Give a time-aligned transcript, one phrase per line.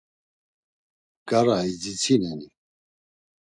[1.19, 2.47] Bgara idzitsineni?